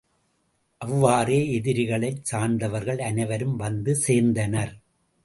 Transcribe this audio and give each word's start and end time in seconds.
அவ்வாறே 0.81 1.37
எதிரிகளைச் 1.51 2.23
சார்ந்தவர்கள் 2.23 3.01
அனைவரும் 3.01 3.55
வந்து 3.55 3.99
சேர்ந்தனர். 4.07 4.73